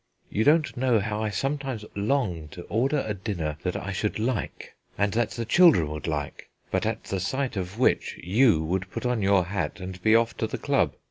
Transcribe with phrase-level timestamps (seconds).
[0.31, 4.73] You don't know how I sometimes long to order a dinner that I should like
[4.97, 9.05] and that the children would like, but at the sight of which you would put
[9.05, 10.95] on your hat and be off to the Club.